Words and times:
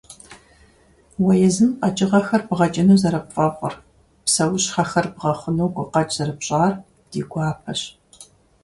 Уэ 1.23 1.33
езым 1.47 1.71
къэкӀыгъэхэр 1.79 2.41
бгъэкӀыну 2.47 2.99
зэрыпфӀэфӀыр, 3.01 3.73
псэущхьэхэр 4.25 5.07
бгъэхъуну 5.13 5.71
гукъэкӀ 5.75 6.13
зэрыпщӀар 6.15 6.73
ди 7.09 7.21
гуапэщ. 7.31 7.81